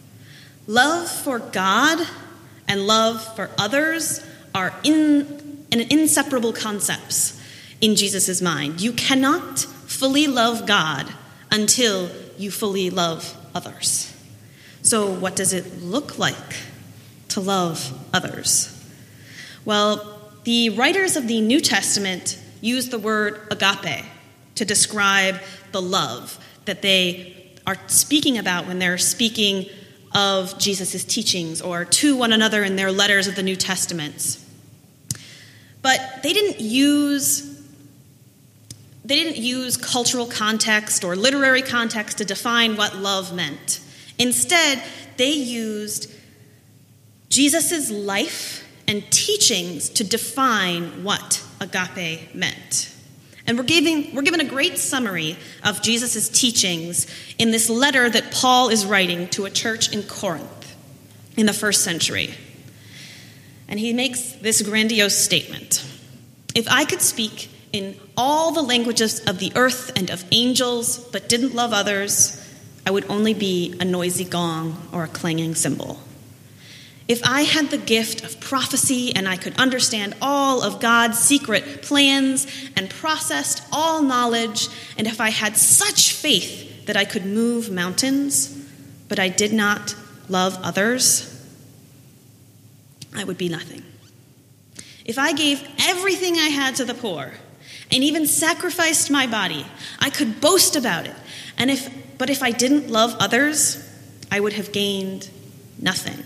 Love 0.67 1.09
for 1.09 1.39
God 1.39 2.07
and 2.67 2.87
love 2.87 3.23
for 3.37 3.51
others 3.59 4.21
are 4.55 4.73
in, 4.85 5.67
in 5.73 5.81
inseparable 5.91 6.53
concepts 6.53 7.41
in 7.81 7.97
Jesus' 7.97 8.41
mind. 8.41 8.81
You 8.81 8.93
cannot 8.93 9.59
fully 9.59 10.27
love 10.27 10.67
God 10.67 11.13
until 11.51 12.11
you 12.39 12.51
fully 12.51 12.91
love 12.91 13.37
others. 13.55 14.13
So, 14.83 15.11
what 15.11 15.35
does 15.35 15.53
it 15.53 15.83
look 15.83 16.19
like 16.19 16.57
to 17.29 17.41
love 17.41 17.93
others? 18.13 18.71
Well, 19.65 20.21
the 20.45 20.71
writers 20.71 21.17
of 21.17 21.27
the 21.27 21.41
New 21.41 21.61
Testament 21.61 22.39
use 22.61 22.91
the 22.91 22.99
word 22.99 23.49
agape 23.51 24.05
to 24.57 24.65
describe 24.65 25.37
the 25.73 25.81
love 25.81 26.39
that 26.67 26.83
they 26.83 27.53
are 27.67 27.77
speaking 27.87 28.37
about 28.39 28.67
when 28.67 28.79
they're 28.79 28.99
speaking 28.99 29.67
of 30.15 30.59
Jesus' 30.59 31.05
teachings 31.05 31.61
or 31.61 31.85
to 31.85 32.17
one 32.17 32.33
another 32.33 32.63
in 32.63 32.77
their 32.77 32.93
letters 32.93 33.27
of 33.27 33.37
the 33.37 33.43
New 33.43 33.57
Testaments. 33.57 34.44
But 35.85 36.23
they 36.23 36.33
didn't 36.33 36.61
use 36.61 37.51
they 39.05 39.23
didn't 39.23 39.37
use 39.37 39.77
cultural 39.77 40.27
context 40.27 41.05
or 41.05 41.15
literary 41.15 41.61
context 41.61 42.17
to 42.19 42.25
define 42.25 42.77
what 42.77 42.97
love 42.97 43.35
meant. 43.35 43.81
Instead, 44.19 44.83
they 45.19 45.33
used 45.33 46.11
Jesus' 47.29 47.91
life 47.91 48.67
and 48.89 49.05
teachings 49.11 49.91
to 49.91 50.05
define 50.05 51.05
what 51.05 51.45
agape 51.61 52.35
meant. 52.35 52.95
And 53.47 53.59
we're, 53.59 53.65
giving, 53.65 54.15
we're 54.15 54.23
given 54.23 54.41
a 54.41 54.49
great 54.49 54.79
summary 54.79 55.37
of 55.63 55.83
Jesus' 55.83 56.31
teachings 56.31 57.07
in 57.39 57.51
this 57.51 57.69
letter 57.69 58.09
that 58.09 58.33
Paul 58.33 58.71
is 58.71 58.87
writing 58.87 59.29
to 59.29 59.45
a 59.45 59.51
church 59.51 59.93
in 59.93 60.05
Corinth 60.05 60.75
in 61.37 61.45
the 61.45 61.53
first 61.53 61.85
century. 61.85 62.35
And 63.69 63.81
he 63.81 63.93
makes 63.93 64.33
this 64.33 64.63
grandiose 64.63 65.17
statement 65.17 65.85
If 66.55 66.69
I 66.69 66.85
could 66.85 67.01
speak 67.01 67.51
in 67.73 67.99
all 68.17 68.53
the 68.53 68.63
languages 68.63 69.21
of 69.21 69.39
the 69.39 69.53
earth 69.57 69.91
and 69.97 70.11
of 70.11 70.25
angels, 70.31 70.99
but 70.99 71.29
didn't 71.29 71.55
love 71.55 71.73
others, 71.73 72.41
I 72.87 72.91
would 72.91 73.11
only 73.11 73.35
be 73.35 73.75
a 73.81 73.85
noisy 73.85 74.25
gong 74.25 74.89
or 74.93 75.05
a 75.05 75.09
clanging 75.09 75.55
cymbal. 75.55 75.99
If 77.07 77.23
I 77.25 77.43
had 77.43 77.71
the 77.71 77.79
gift 77.79 78.25
of 78.25 78.41
prophecy 78.41 79.15
and 79.15 79.29
I 79.29 79.37
could 79.37 79.57
understand 79.57 80.15
all 80.23 80.63
of 80.63 80.81
God's 80.81 81.19
secret 81.19 81.83
plans 81.83 82.47
and 82.77 82.89
processed 82.89 83.63
all 83.73 84.03
knowledge, 84.03 84.69
and 84.97 85.07
if 85.07 85.21
I 85.21 85.31
had 85.31 85.57
such 85.57 86.13
faith 86.13 86.87
that 86.87 86.97
I 86.97 87.05
could 87.05 87.27
move 87.27 87.71
mountains, 87.71 88.57
but 89.09 89.19
I 89.19 89.29
did 89.29 89.53
not 89.53 89.95
love 90.29 90.59
others, 90.63 91.34
I 93.15 93.25
would 93.25 93.39
be 93.39 93.49
nothing. 93.49 93.83
If 95.05 95.19
I 95.19 95.33
gave 95.33 95.67
everything 95.81 96.35
I 96.37 96.49
had 96.49 96.77
to 96.77 96.85
the 96.85 96.95
poor 96.95 97.33
and 97.91 98.03
even 98.03 98.27
sacrificed 98.27 99.11
my 99.11 99.27
body, 99.27 99.67
I 99.99 100.11
could 100.11 100.41
boast 100.41 100.77
about 100.77 101.07
it. 101.07 101.15
And 101.57 101.71
if, 101.71 101.93
but 102.19 102.31
if 102.31 102.43
I 102.43 102.51
didn't 102.51 102.91
love 102.91 103.15
others, 103.21 103.89
I 104.31 104.41
would 104.41 104.55
have 104.55 104.73
gained 104.73 105.29
nothing 105.79 106.25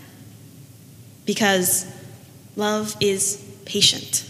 because 1.25 1.85
love 2.55 2.95
is 2.99 3.45
patient 3.65 4.27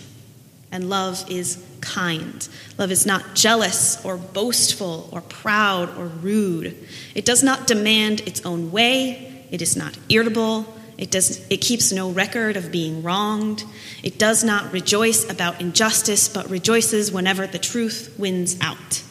and 0.71 0.89
love 0.89 1.29
is 1.29 1.63
kind. 1.81 2.47
Love 2.77 2.91
is 2.91 3.05
not 3.05 3.35
jealous 3.35 4.03
or 4.03 4.17
boastful 4.17 5.09
or 5.11 5.21
proud 5.21 5.97
or 5.97 6.07
rude. 6.07 6.75
It 7.15 7.25
does 7.25 7.43
not 7.43 7.67
demand 7.67 8.21
its 8.21 8.45
own 8.45 8.71
way. 8.71 9.45
It 9.51 9.61
is 9.61 9.75
not 9.75 9.97
irritable. 10.09 10.65
It, 10.99 11.11
does, 11.11 11.47
it 11.49 11.61
keeps 11.61 11.93
no 11.93 12.11
record 12.11 12.57
of 12.57 12.73
being 12.73 13.01
wronged. 13.03 13.63
It 14.03 14.19
does 14.19 14.43
not 14.43 14.73
rejoice 14.73 15.29
about 15.29 15.61
injustice, 15.61 16.27
but 16.27 16.49
rejoices 16.49 17.09
whenever 17.09 17.47
the 17.47 17.57
truth 17.57 18.13
wins 18.17 18.59
out. 18.59 19.01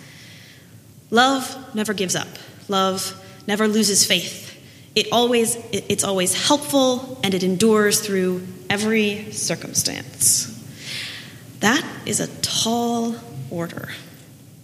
Love 1.10 1.74
never 1.74 1.94
gives 1.94 2.14
up. 2.14 2.28
Love 2.68 3.18
never 3.46 3.66
loses 3.66 4.04
faith. 4.04 4.54
It 4.94 5.06
always, 5.12 5.56
it's 5.72 6.04
always 6.04 6.46
helpful 6.46 7.18
and 7.24 7.32
it 7.32 7.42
endures 7.42 8.00
through 8.00 8.46
every 8.68 9.32
circumstance. 9.32 10.54
That 11.60 11.82
is 12.04 12.20
a 12.20 12.26
tall 12.42 13.16
order. 13.50 13.88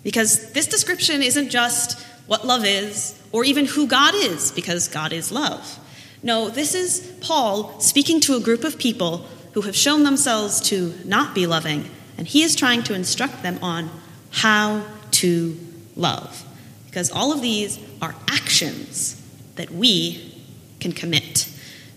Because 0.02 0.52
this 0.52 0.66
description 0.66 1.22
isn't 1.22 1.48
just 1.48 1.98
what 2.26 2.46
love 2.46 2.66
is 2.66 3.18
or 3.32 3.46
even 3.46 3.64
who 3.64 3.86
God 3.86 4.14
is, 4.14 4.52
because 4.52 4.88
God 4.88 5.14
is 5.14 5.32
love. 5.32 5.78
No, 6.24 6.48
this 6.48 6.74
is 6.74 7.12
Paul 7.20 7.78
speaking 7.80 8.18
to 8.20 8.34
a 8.34 8.40
group 8.40 8.64
of 8.64 8.78
people 8.78 9.26
who 9.52 9.60
have 9.60 9.76
shown 9.76 10.04
themselves 10.04 10.58
to 10.62 10.94
not 11.04 11.34
be 11.34 11.46
loving, 11.46 11.90
and 12.16 12.26
he 12.26 12.42
is 12.42 12.56
trying 12.56 12.82
to 12.84 12.94
instruct 12.94 13.42
them 13.42 13.58
on 13.60 13.90
how 14.30 14.86
to 15.10 15.54
love. 15.94 16.42
Because 16.86 17.10
all 17.10 17.30
of 17.30 17.42
these 17.42 17.78
are 18.00 18.14
actions 18.26 19.20
that 19.56 19.70
we 19.70 20.42
can 20.80 20.92
commit. 20.92 21.46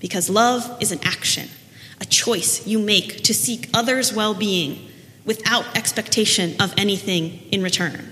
Because 0.02 0.30
love 0.30 0.78
is 0.82 0.92
an 0.92 1.00
action, 1.04 1.48
a 2.02 2.06
choice 2.06 2.68
you 2.68 2.80
make 2.80 3.24
to 3.24 3.34
seek 3.34 3.70
others' 3.74 4.14
well 4.14 4.34
being 4.34 4.90
without 5.24 5.78
expectation 5.78 6.62
of 6.62 6.74
anything 6.78 7.48
in 7.54 7.64
return. 7.64 8.12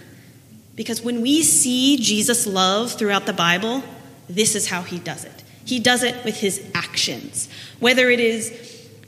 Because 0.78 1.02
when 1.02 1.22
we 1.22 1.44
see 1.44 1.98
Jesus' 1.98 2.48
love 2.48 2.94
throughout 2.94 3.26
the 3.26 3.34
Bible, 3.34 3.84
this 4.30 4.56
is 4.56 4.70
how 4.70 4.82
he 4.82 4.98
does 4.98 5.26
it. 5.26 5.44
He 5.66 5.80
does 5.80 6.04
it 6.04 6.24
with 6.24 6.40
his 6.40 6.64
actions. 6.74 7.50
Whether 7.80 8.10
it 8.10 8.20
is 8.20 8.54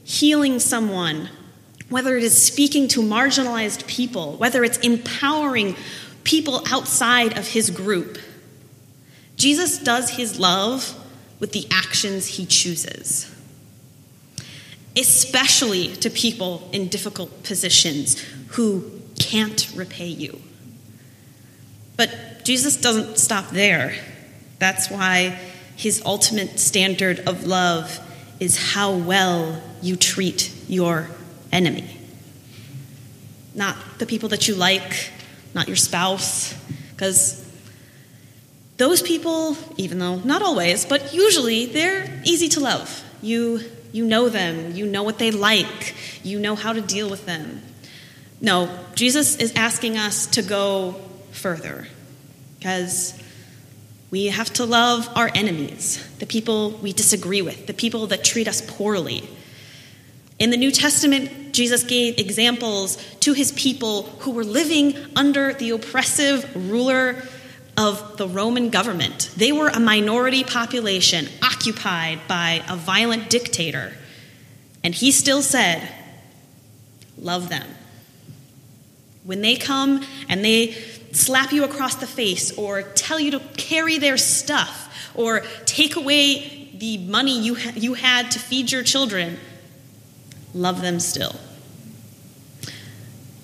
healing 0.04 0.58
someone, 0.58 1.30
whether 1.88 2.16
it 2.16 2.24
is 2.24 2.40
speaking 2.40 2.88
to 2.88 3.00
marginalized 3.00 3.86
people, 3.86 4.32
whether 4.36 4.64
it's 4.64 4.78
empowering 4.78 5.76
people 6.24 6.62
outside 6.70 7.38
of 7.38 7.48
his 7.48 7.70
group, 7.70 8.18
Jesus 9.36 9.78
does 9.78 10.10
his 10.10 10.38
love 10.38 10.94
with 11.38 11.52
the 11.52 11.66
actions 11.70 12.26
he 12.26 12.44
chooses, 12.44 13.32
especially 14.96 15.94
to 15.96 16.10
people 16.10 16.68
in 16.72 16.88
difficult 16.88 17.44
positions 17.44 18.20
who 18.48 19.00
can't 19.20 19.70
repay 19.74 20.08
you. 20.08 20.40
But 21.96 22.44
Jesus 22.44 22.76
doesn't 22.80 23.18
stop 23.18 23.50
there. 23.50 23.94
That's 24.58 24.90
why 24.90 25.38
his 25.78 26.02
ultimate 26.04 26.58
standard 26.58 27.20
of 27.20 27.46
love 27.46 28.00
is 28.40 28.72
how 28.72 28.96
well 28.96 29.62
you 29.80 29.94
treat 29.94 30.52
your 30.66 31.08
enemy. 31.52 31.88
Not 33.54 33.76
the 33.98 34.04
people 34.04 34.28
that 34.30 34.48
you 34.48 34.56
like, 34.56 35.12
not 35.54 35.68
your 35.68 35.76
spouse, 35.76 36.52
because 36.90 37.48
those 38.76 39.02
people, 39.02 39.56
even 39.76 40.00
though 40.00 40.16
not 40.16 40.42
always, 40.42 40.84
but 40.84 41.14
usually 41.14 41.66
they're 41.66 42.22
easy 42.24 42.48
to 42.48 42.60
love. 42.60 43.04
You, 43.22 43.60
you 43.92 44.04
know 44.04 44.28
them, 44.28 44.74
you 44.74 44.84
know 44.84 45.04
what 45.04 45.18
they 45.20 45.30
like, 45.30 45.94
you 46.24 46.40
know 46.40 46.56
how 46.56 46.72
to 46.72 46.80
deal 46.80 47.08
with 47.08 47.24
them. 47.24 47.62
No, 48.40 48.68
Jesus 48.96 49.36
is 49.36 49.54
asking 49.54 49.96
us 49.96 50.26
to 50.26 50.42
go 50.42 51.00
further 51.30 51.86
because 52.58 53.14
we 54.10 54.26
have 54.26 54.52
to 54.54 54.64
love 54.64 55.08
our 55.14 55.30
enemies, 55.34 56.04
the 56.18 56.26
people 56.26 56.70
we 56.70 56.92
disagree 56.92 57.42
with, 57.42 57.66
the 57.66 57.74
people 57.74 58.06
that 58.08 58.24
treat 58.24 58.48
us 58.48 58.62
poorly. 58.66 59.28
In 60.38 60.50
the 60.50 60.56
New 60.56 60.70
Testament, 60.70 61.52
Jesus 61.52 61.82
gave 61.82 62.18
examples 62.18 62.96
to 63.20 63.32
his 63.32 63.52
people 63.52 64.04
who 64.20 64.30
were 64.30 64.44
living 64.44 64.96
under 65.16 65.52
the 65.52 65.70
oppressive 65.70 66.48
ruler 66.70 67.22
of 67.76 68.16
the 68.16 68.26
Roman 68.26 68.70
government. 68.70 69.30
They 69.36 69.52
were 69.52 69.68
a 69.68 69.80
minority 69.80 70.42
population 70.42 71.28
occupied 71.42 72.20
by 72.26 72.62
a 72.68 72.76
violent 72.76 73.30
dictator. 73.30 73.92
And 74.82 74.94
he 74.94 75.12
still 75.12 75.42
said, 75.42 75.88
Love 77.20 77.48
them. 77.48 77.66
When 79.24 79.42
they 79.42 79.56
come 79.56 80.04
and 80.28 80.44
they 80.44 80.76
slap 81.12 81.52
you 81.52 81.64
across 81.64 81.96
the 81.96 82.06
face 82.06 82.56
or 82.56 82.82
tell 82.82 83.18
you 83.18 83.32
to 83.32 83.40
carry 83.56 83.98
their 83.98 84.16
stuff 84.16 85.12
or 85.14 85.40
take 85.64 85.96
away 85.96 86.70
the 86.74 86.98
money 86.98 87.40
you, 87.40 87.54
ha- 87.54 87.72
you 87.74 87.94
had 87.94 88.30
to 88.30 88.38
feed 88.38 88.70
your 88.70 88.82
children, 88.82 89.38
love 90.54 90.80
them 90.80 91.00
still. 91.00 91.34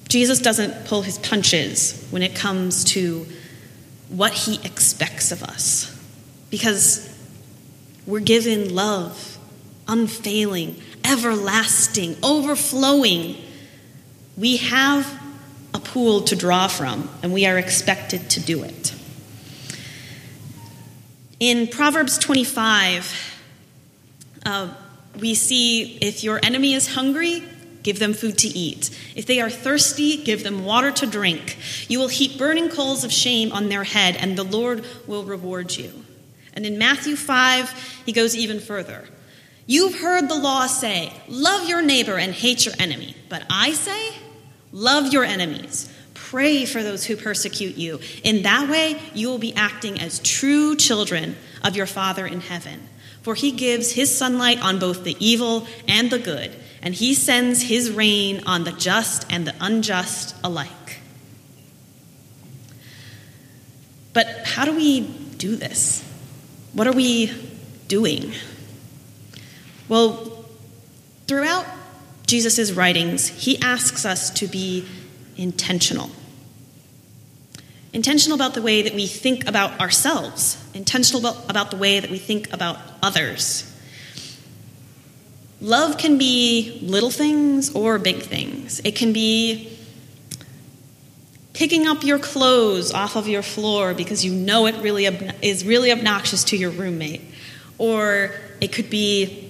Jesus 0.09 0.39
doesn't 0.39 0.87
pull 0.87 1.03
his 1.03 1.19
punches 1.19 2.07
when 2.11 2.23
it 2.23 2.37
comes 2.37 2.85
to 2.85 3.27
what 4.09 4.33
he 4.33 4.65
expects 4.65 5.33
of 5.33 5.43
us 5.43 5.91
because 6.51 7.13
we're 8.07 8.21
given 8.21 8.73
love, 8.75 9.39
unfailing, 9.89 10.81
everlasting, 11.03 12.17
overflowing. 12.23 13.37
We 14.37 14.59
have 14.59 15.24
a 15.75 15.81
pool 15.81 16.23
to 16.23 16.37
draw 16.37 16.69
from, 16.69 17.11
and 17.23 17.33
we 17.33 17.45
are 17.47 17.59
expected 17.59 18.31
to 18.31 18.41
do 18.41 18.63
it. 18.63 18.95
In 21.41 21.67
Proverbs 21.67 22.17
25, 22.17 23.35
uh, 24.47 24.73
we 25.19 25.35
see 25.35 25.99
if 25.99 26.23
your 26.23 26.39
enemy 26.43 26.75
is 26.75 26.95
hungry, 26.95 27.43
give 27.83 27.99
them 27.99 28.15
food 28.15 28.39
to 28.39 28.49
eat. 28.49 28.97
If 29.17 29.27
they 29.27 29.41
are 29.41 29.51
thirsty, 29.51 30.17
give 30.17 30.45
them 30.45 30.65
water 30.65 30.93
to 30.93 31.07
drink. 31.07 31.59
You 31.89 31.99
will 31.99 32.09
heap 32.09 32.39
burning 32.39 32.69
coals 32.69 33.05
of 33.05 33.13
shame 33.13 33.53
on 33.53 33.69
their 33.69 33.85
head, 33.85 34.17
and 34.17 34.39
the 34.39 34.45
Lord 34.45 34.85
will 35.09 35.25
reward 35.25 35.77
you. 35.77 36.05
And 36.55 36.65
in 36.65 36.79
Matthew 36.79 37.17
5, 37.17 38.03
he 38.07 38.13
goes 38.13 38.37
even 38.37 38.61
further. 38.61 39.05
You've 39.67 40.01
heard 40.01 40.29
the 40.29 40.39
law 40.39 40.67
say, 40.67 41.13
Love 41.29 41.69
your 41.69 41.83
neighbor 41.83 42.17
and 42.17 42.33
hate 42.33 42.65
your 42.65 42.75
enemy. 42.79 43.17
But 43.29 43.45
I 43.51 43.73
say, 43.73 44.15
Love 44.75 45.13
your 45.13 45.23
enemies. 45.23 45.89
Pray 46.15 46.65
for 46.65 46.83
those 46.83 47.05
who 47.05 47.17
persecute 47.17 47.77
you. 47.77 48.01
In 48.25 48.43
that 48.43 48.69
way, 48.69 49.01
you 49.15 49.29
will 49.29 49.39
be 49.39 49.55
acting 49.55 50.01
as 50.01 50.19
true 50.19 50.75
children 50.75 51.37
of 51.63 51.77
your 51.77 51.87
Father 51.87 52.27
in 52.27 52.41
heaven. 52.41 52.89
For 53.23 53.37
he 53.37 53.53
gives 53.53 53.93
his 53.93 54.15
sunlight 54.15 54.61
on 54.61 54.81
both 54.81 55.05
the 55.05 55.17
evil 55.21 55.69
and 55.87 56.11
the 56.11 56.19
good, 56.19 56.51
and 56.83 56.93
he 56.93 57.15
sends 57.15 57.63
his 57.63 57.93
rain 57.93 58.43
on 58.47 58.65
the 58.65 58.73
just 58.73 59.33
and 59.33 59.47
the 59.47 59.55
unjust 59.61 60.35
alike. 60.43 60.99
But 64.13 64.27
how 64.45 64.65
do 64.65 64.75
we 64.75 65.03
do 65.03 65.55
this? 65.55 66.03
What 66.73 66.89
are 66.89 66.93
we 66.93 67.33
doing? 67.87 68.33
Well, 69.89 70.45
throughout 71.29 71.65
Jesus' 72.27 72.73
writings, 72.73 73.29
he 73.29 73.61
asks 73.61 74.05
us 74.05 74.31
to 74.31 74.47
be 74.47 74.87
intentional. 75.37 76.11
Intentional 77.93 78.35
about 78.35 78.55
the 78.55 78.63
way 78.63 78.83
that 78.83 78.95
we 78.95 79.07
think 79.07 79.47
about 79.47 79.81
ourselves, 79.81 80.63
intentional 80.75 81.25
about, 81.49 81.71
the 81.71 81.77
way 81.77 82.01
that 82.01 82.11
we 82.11 82.19
think 82.19 82.53
about 82.53 82.79
others. 83.03 83.71
Love 85.61 85.97
can 85.97 86.19
be 86.19 86.81
little 86.83 87.11
things 87.11 87.73
or 87.75 87.99
big 87.99 88.21
things. 88.23 88.81
It 88.85 88.97
can 88.97 89.13
be 89.13 89.79
picking 91.53 91.87
up 91.87 92.03
your 92.03 92.19
clothes 92.19 92.93
off 92.93 93.15
of 93.15 93.29
your 93.29 93.43
floor 93.43 93.95
because 93.95 94.25
you 94.25 94.33
know 94.33 94.67
it 94.67 94.75
really 94.83 95.07
is 95.41 95.65
really 95.65 95.93
obnoxious 95.93 96.43
to 96.45 96.57
your 96.57 96.71
roommate. 96.71 97.23
Or 97.79 98.33
it 98.61 98.73
could 98.73 98.91
be 98.91 99.44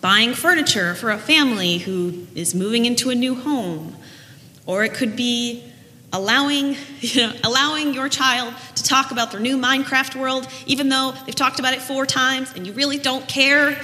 buying 0.00 0.34
furniture 0.34 0.94
for 0.94 1.10
a 1.10 1.18
family 1.18 1.78
who 1.78 2.26
is 2.34 2.54
moving 2.54 2.86
into 2.86 3.10
a 3.10 3.14
new 3.14 3.34
home. 3.34 3.96
Or 4.66 4.84
it 4.84 4.94
could 4.94 5.16
be 5.16 5.64
allowing, 6.12 6.76
you 7.00 7.26
know, 7.26 7.32
allowing 7.42 7.94
your 7.94 8.08
child 8.08 8.54
to 8.76 8.82
talk 8.84 9.10
about 9.10 9.32
their 9.32 9.40
new 9.40 9.58
Minecraft 9.58 10.16
world, 10.16 10.48
even 10.66 10.88
though 10.88 11.12
they've 11.26 11.34
talked 11.34 11.58
about 11.58 11.74
it 11.74 11.82
four 11.82 12.06
times 12.06 12.52
and 12.54 12.66
you 12.66 12.72
really 12.72 12.98
don't 12.98 13.26
care. 13.26 13.80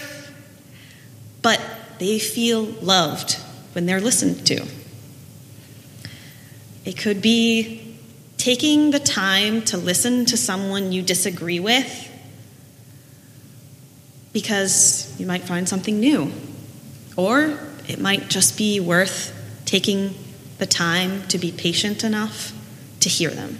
But 1.43 1.61
they 1.99 2.19
feel 2.19 2.63
loved 2.63 3.35
when 3.73 3.87
they're 3.87 4.01
listened 4.01 4.47
to. 4.47 4.67
It 6.85 6.97
could 6.97 7.21
be 7.21 7.97
taking 8.37 8.91
the 8.91 9.01
time 9.01 9.63
to 9.63 9.77
listen 9.77 10.25
to 10.27 10.37
someone 10.37 10.93
you 10.93 11.03
disagree 11.03 11.59
with 11.59 12.13
because 14.37 15.19
you 15.19 15.25
might 15.25 15.45
find 15.45 15.67
something 15.67 15.99
new. 15.99 16.31
Or 17.17 17.59
it 17.89 17.99
might 17.99 18.29
just 18.29 18.59
be 18.59 18.81
worth 18.81 19.33
taking 19.65 20.15
the 20.59 20.67
time 20.67 21.27
to 21.29 21.39
be 21.39 21.51
patient 21.51 22.05
enough 22.05 22.53
to 23.01 23.09
hear 23.09 23.31
them. 23.31 23.59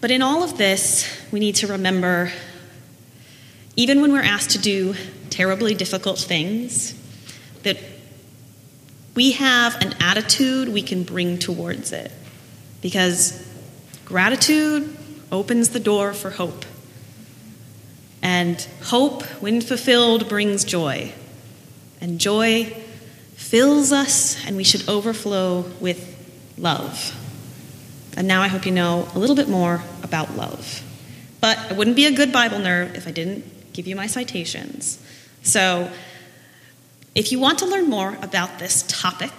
But 0.00 0.10
in 0.10 0.20
all 0.20 0.42
of 0.42 0.58
this, 0.58 1.08
we 1.30 1.38
need 1.38 1.54
to 1.56 1.68
remember 1.68 2.32
even 3.76 4.00
when 4.00 4.12
we're 4.12 4.22
asked 4.22 4.50
to 4.50 4.58
do 4.58 4.96
terribly 5.30 5.76
difficult 5.76 6.18
things, 6.18 6.92
that 7.62 7.76
we 9.14 9.30
have 9.30 9.80
an 9.80 9.94
attitude 10.00 10.70
we 10.70 10.82
can 10.82 11.04
bring 11.04 11.38
towards 11.38 11.92
it. 11.92 12.10
Because 12.80 13.48
gratitude 14.04 14.96
opens 15.30 15.68
the 15.68 15.78
door 15.78 16.12
for 16.12 16.30
hope. 16.30 16.64
And 18.26 18.60
hope, 18.82 19.22
when 19.40 19.60
fulfilled, 19.60 20.28
brings 20.28 20.64
joy. 20.64 21.12
And 22.00 22.18
joy 22.18 22.64
fills 23.36 23.92
us, 23.92 24.44
and 24.44 24.56
we 24.56 24.64
should 24.64 24.88
overflow 24.88 25.64
with 25.78 26.00
love. 26.58 27.14
And 28.16 28.26
now 28.26 28.42
I 28.42 28.48
hope 28.48 28.66
you 28.66 28.72
know 28.72 29.06
a 29.14 29.18
little 29.20 29.36
bit 29.36 29.48
more 29.48 29.84
about 30.02 30.36
love. 30.36 30.82
But 31.40 31.56
I 31.70 31.74
wouldn't 31.74 31.94
be 31.94 32.06
a 32.06 32.10
good 32.10 32.32
Bible 32.32 32.58
nerd 32.58 32.96
if 32.96 33.06
I 33.06 33.12
didn't 33.12 33.72
give 33.72 33.86
you 33.86 33.94
my 33.94 34.08
citations. 34.08 34.98
So, 35.44 35.88
if 37.14 37.30
you 37.30 37.38
want 37.38 37.60
to 37.60 37.66
learn 37.66 37.88
more 37.88 38.18
about 38.22 38.58
this 38.58 38.82
topic, 38.88 39.30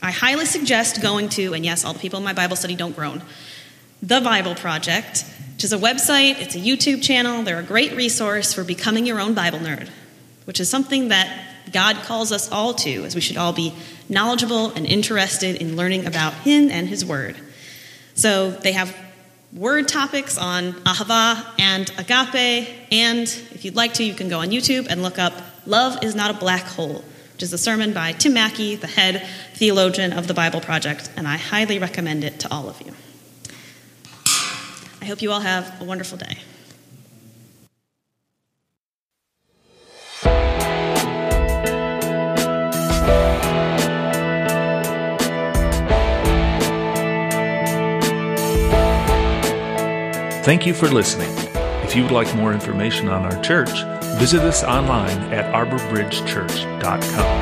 I 0.00 0.10
highly 0.10 0.46
suggest 0.46 1.02
going 1.02 1.28
to, 1.30 1.52
and 1.52 1.66
yes, 1.66 1.84
all 1.84 1.92
the 1.92 1.98
people 1.98 2.18
in 2.18 2.24
my 2.24 2.32
Bible 2.32 2.56
study 2.56 2.76
don't 2.76 2.96
groan, 2.96 3.22
The 4.02 4.22
Bible 4.22 4.54
Project, 4.54 5.26
which 5.62 5.66
is 5.66 5.72
a 5.72 5.78
website, 5.78 6.40
it's 6.40 6.56
a 6.56 6.58
YouTube 6.58 7.04
channel. 7.04 7.44
They're 7.44 7.60
a 7.60 7.62
great 7.62 7.94
resource 7.94 8.52
for 8.52 8.64
becoming 8.64 9.06
your 9.06 9.20
own 9.20 9.32
Bible 9.32 9.60
nerd, 9.60 9.88
which 10.44 10.58
is 10.58 10.68
something 10.68 11.10
that 11.10 11.72
God 11.72 11.94
calls 11.98 12.32
us 12.32 12.50
all 12.50 12.74
to, 12.74 13.04
as 13.04 13.14
we 13.14 13.20
should 13.20 13.36
all 13.36 13.52
be 13.52 13.72
knowledgeable 14.08 14.72
and 14.72 14.84
interested 14.84 15.54
in 15.54 15.76
learning 15.76 16.04
about 16.06 16.32
Him 16.32 16.68
and 16.68 16.88
His 16.88 17.04
Word. 17.04 17.36
So 18.14 18.50
they 18.50 18.72
have 18.72 18.92
word 19.52 19.86
topics 19.86 20.36
on 20.36 20.72
ahava 20.82 21.46
and 21.60 21.88
agape, 21.96 22.68
and 22.90 23.28
if 23.52 23.64
you'd 23.64 23.76
like 23.76 23.94
to, 23.94 24.02
you 24.02 24.14
can 24.14 24.28
go 24.28 24.40
on 24.40 24.48
YouTube 24.48 24.88
and 24.90 25.00
look 25.00 25.20
up 25.20 25.32
Love 25.64 26.02
is 26.02 26.16
Not 26.16 26.32
a 26.32 26.38
Black 26.38 26.64
Hole, 26.64 27.04
which 27.34 27.44
is 27.44 27.52
a 27.52 27.58
sermon 27.58 27.92
by 27.92 28.10
Tim 28.10 28.34
Mackie, 28.34 28.74
the 28.74 28.88
head 28.88 29.24
theologian 29.54 30.12
of 30.12 30.26
the 30.26 30.34
Bible 30.34 30.60
Project, 30.60 31.08
and 31.16 31.28
I 31.28 31.36
highly 31.36 31.78
recommend 31.78 32.24
it 32.24 32.40
to 32.40 32.52
all 32.52 32.68
of 32.68 32.82
you. 32.82 32.92
I 35.02 35.04
hope 35.04 35.20
you 35.20 35.32
all 35.32 35.40
have 35.40 35.82
a 35.82 35.84
wonderful 35.84 36.16
day. 36.16 36.38
Thank 50.44 50.66
you 50.66 50.72
for 50.72 50.86
listening. 50.86 51.32
If 51.82 51.96
you 51.96 52.04
would 52.04 52.12
like 52.12 52.32
more 52.36 52.52
information 52.52 53.08
on 53.08 53.24
our 53.24 53.42
church, 53.42 53.82
visit 54.20 54.42
us 54.42 54.62
online 54.62 55.18
at 55.32 55.52
arborbridgechurch.com. 55.52 57.41